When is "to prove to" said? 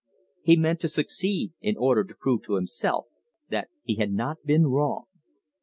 2.03-2.55